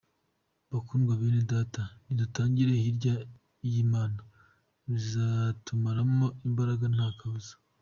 [0.71, 3.15] Bakundwa bene Data, nidutinda hirya
[3.71, 4.19] y’Imana
[4.89, 7.53] bizatumaramo imbaraga nta kabuza.